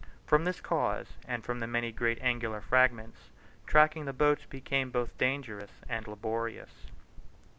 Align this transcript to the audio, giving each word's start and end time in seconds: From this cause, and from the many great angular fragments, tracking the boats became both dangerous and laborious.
From 0.25 0.45
this 0.45 0.59
cause, 0.61 1.13
and 1.27 1.43
from 1.43 1.59
the 1.59 1.67
many 1.67 1.91
great 1.91 2.19
angular 2.23 2.59
fragments, 2.59 3.29
tracking 3.67 4.05
the 4.05 4.11
boats 4.13 4.45
became 4.47 4.89
both 4.89 5.15
dangerous 5.19 5.73
and 5.87 6.07
laborious. 6.07 6.87